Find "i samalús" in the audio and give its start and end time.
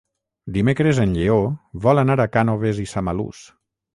2.87-3.45